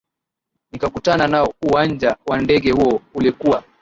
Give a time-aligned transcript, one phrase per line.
[0.71, 3.63] nikakutana nao uwanja wa ndege huo ulikuwa